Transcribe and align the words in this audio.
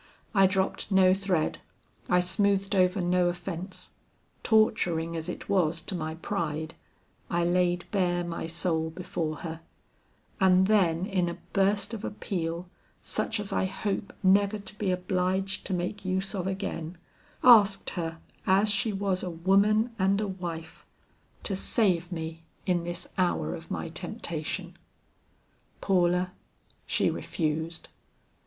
I 0.33 0.47
dropped 0.47 0.91
no 0.91 1.13
thread, 1.13 1.59
I 2.09 2.21
smoothed 2.21 2.73
over 2.75 2.99
no 3.01 3.27
offence. 3.27 3.91
Torturing 4.41 5.15
as 5.15 5.29
it 5.29 5.47
was 5.47 5.79
to 5.81 5.93
my 5.93 6.15
pride, 6.15 6.73
I 7.29 7.45
laid 7.45 7.85
bare 7.91 8.23
my 8.23 8.47
soul 8.47 8.89
before 8.89 9.35
her, 9.45 9.59
and 10.39 10.65
then 10.65 11.05
in 11.05 11.29
a 11.29 11.37
burst 11.53 11.93
of 11.93 12.03
appeal 12.03 12.67
such 13.03 13.39
as 13.39 13.53
I 13.53 13.65
hope 13.65 14.11
never 14.23 14.57
to 14.57 14.75
be 14.79 14.89
obliged 14.89 15.67
to 15.67 15.73
make 15.75 16.03
use 16.03 16.33
of 16.33 16.47
again, 16.47 16.97
asked 17.43 17.91
her 17.91 18.17
as 18.47 18.69
she 18.71 18.91
was 18.91 19.21
a 19.21 19.29
woman 19.29 19.93
and 19.99 20.19
a 20.19 20.27
wife, 20.27 20.83
to 21.43 21.55
save 21.55 22.11
me 22.11 22.41
in 22.65 22.85
this 22.85 23.05
hour 23.19 23.53
of 23.53 23.69
my 23.69 23.87
temptation. 23.87 24.75
"Paula, 25.79 26.31
she 26.87 27.11
refused. 27.11 27.89